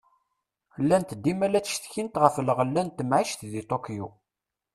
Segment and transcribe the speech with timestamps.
[0.83, 4.07] Llant dima la d-ttcetkint ɣef leɣla n temεict di Tokyo.